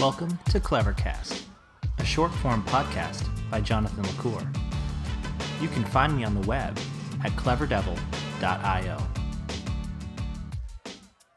[0.00, 1.44] Welcome to Clevercast,
[1.98, 4.46] a short form podcast by Jonathan LaCour.
[5.62, 6.76] You can find me on the web
[7.24, 8.98] at cleverdevil.io.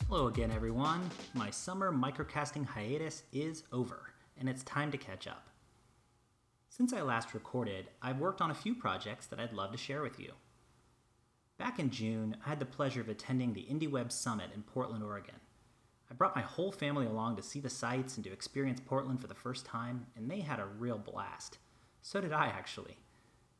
[0.09, 1.09] Hello again, everyone.
[1.33, 5.47] My summer microcasting hiatus is over, and it's time to catch up.
[6.67, 10.01] Since I last recorded, I've worked on a few projects that I'd love to share
[10.01, 10.31] with you.
[11.57, 15.35] Back in June, I had the pleasure of attending the IndieWeb Summit in Portland, Oregon.
[16.09, 19.27] I brought my whole family along to see the sights and to experience Portland for
[19.27, 21.57] the first time, and they had a real blast.
[22.01, 22.97] So did I, actually.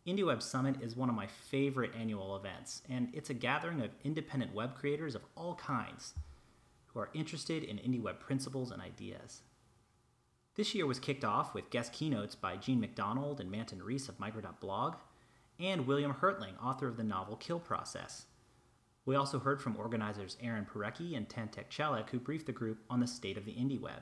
[0.08, 4.54] IndieWeb Summit is one of my favorite annual events, and it's a gathering of independent
[4.54, 6.14] web creators of all kinds
[6.86, 9.42] who are interested in IndieWeb principles and ideas.
[10.56, 14.20] This year was kicked off with guest keynotes by Jean MacDonald and Manton Reece of
[14.20, 14.96] Micro.blog,
[15.60, 18.28] and William Hertling, author of the novel Kill Process.
[19.08, 23.00] We also heard from organizers Aaron Parecki and Tantek Çelik, who briefed the group on
[23.00, 24.02] the state of the IndieWeb.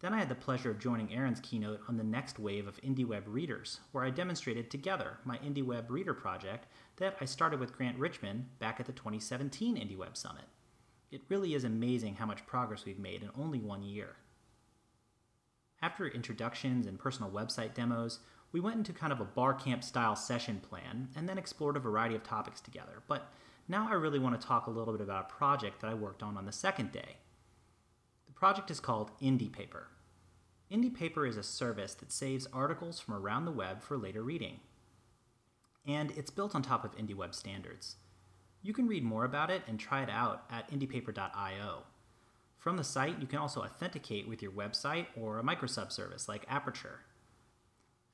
[0.00, 3.22] Then I had the pleasure of joining Aaron's keynote on the next wave of IndieWeb
[3.24, 8.58] readers, where I demonstrated together my IndieWeb reader project that I started with Grant Richmond
[8.58, 10.44] back at the 2017 IndieWeb Summit.
[11.10, 14.16] It really is amazing how much progress we've made in only one year.
[15.80, 18.18] After introductions and personal website demos,
[18.52, 21.80] we went into kind of a bar camp style session plan and then explored a
[21.80, 23.02] variety of topics together.
[23.06, 23.30] But
[23.68, 26.22] now I really want to talk a little bit about a project that I worked
[26.22, 27.16] on on the second day.
[28.26, 29.84] The project is called IndiePaper.
[30.70, 34.60] IndiePaper is a service that saves articles from around the web for later reading.
[35.86, 37.96] And it's built on top of IndieWeb standards.
[38.62, 41.84] You can read more about it and try it out at indiepaper.io.
[42.58, 46.44] From the site, you can also authenticate with your website or a microsub service like
[46.46, 47.00] Aperture.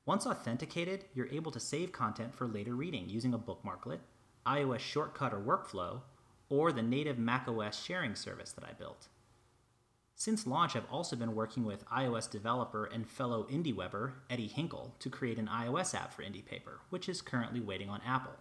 [0.07, 3.99] Once authenticated, you're able to save content for later reading using a bookmarklet
[4.47, 5.99] iOS shortcut or workflow,
[6.47, 9.09] or the native macOS sharing service that I built.
[10.15, 15.09] Since launch, I've also been working with iOS developer and fellow IndieWebber Eddie Hinkle to
[15.09, 18.37] create an iOS app for IndiePaper, which is currently waiting on Apple.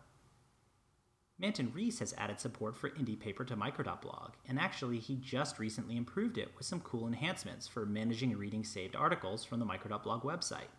[1.37, 6.39] Manton Reece has added support for IndiePaper to Micro.blog, and actually, he just recently improved
[6.39, 10.71] it with some cool enhancements for managing and reading saved articles from the Micro.blog website.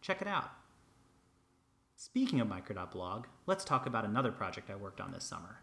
[0.00, 0.50] Check it out.
[1.96, 5.60] Speaking of Micro.blog, let's talk about another project I worked on this summer.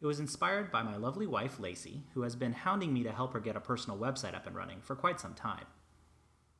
[0.00, 3.32] It was inspired by my lovely wife, Lacey, who has been hounding me to help
[3.32, 5.66] her get a personal website up and running for quite some time.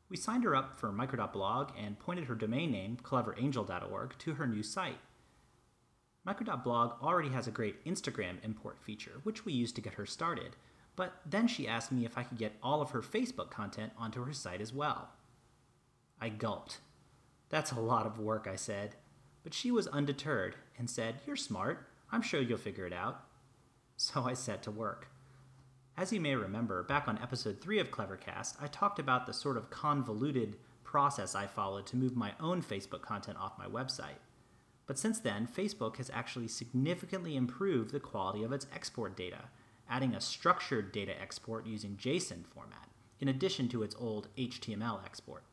[0.08, 4.62] We signed her up for Micro.blog and pointed her domain name, cleverangel.org, to her new
[4.62, 5.00] site.
[6.24, 10.54] Micro.blog already has a great Instagram import feature, which we used to get her started,
[10.94, 14.22] but then she asked me if I could get all of her Facebook content onto
[14.24, 15.08] her site as well.
[16.20, 16.78] I gulped
[17.52, 18.96] that's a lot of work, I said.
[19.44, 21.86] But she was undeterred and said, You're smart.
[22.10, 23.26] I'm sure you'll figure it out.
[23.98, 25.08] So I set to work.
[25.94, 29.58] As you may remember, back on episode 3 of Clevercast, I talked about the sort
[29.58, 34.20] of convoluted process I followed to move my own Facebook content off my website.
[34.86, 39.50] But since then, Facebook has actually significantly improved the quality of its export data,
[39.90, 42.88] adding a structured data export using JSON format,
[43.20, 45.44] in addition to its old HTML export.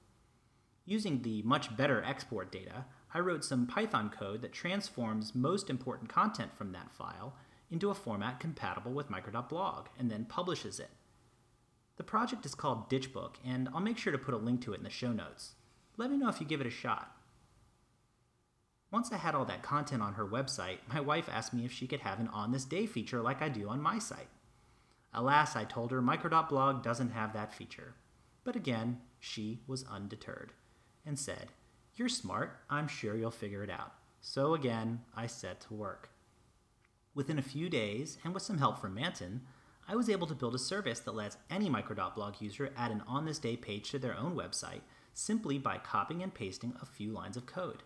[0.89, 6.09] Using the much better export data, I wrote some Python code that transforms most important
[6.09, 7.35] content from that file
[7.69, 10.89] into a format compatible with micro.blog and then publishes it.
[11.97, 14.79] The project is called Ditchbook, and I'll make sure to put a link to it
[14.79, 15.53] in the show notes.
[15.95, 17.15] Let me know if you give it a shot.
[18.89, 21.85] Once I had all that content on her website, my wife asked me if she
[21.85, 24.29] could have an On This Day feature like I do on my site.
[25.13, 27.93] Alas, I told her micro.blog doesn't have that feature.
[28.43, 30.53] But again, she was undeterred
[31.09, 31.47] and said,
[31.95, 33.95] You're smart, I'm sure you'll figure it out.
[34.21, 36.11] So again, I set to work.
[37.13, 39.41] Within a few days, and with some help from Manton,
[39.87, 43.25] I was able to build a service that lets any micro.blog user add an on
[43.25, 44.81] this day page to their own website
[45.15, 47.81] simply by copying and pasting a few lines of code.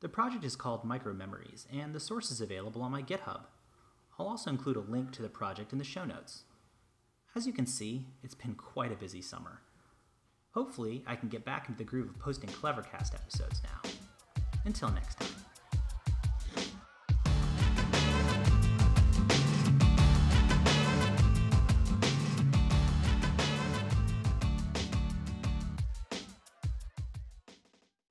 [0.00, 3.42] The project is called Micro Memories, and the source is available on my GitHub.
[4.18, 6.44] I'll also include a link to the project in the show notes.
[7.36, 9.60] As you can see, it's been quite a busy summer.
[10.52, 13.90] Hopefully, I can get back into the groove of posting Clevercast episodes now.
[14.64, 15.49] Until next time.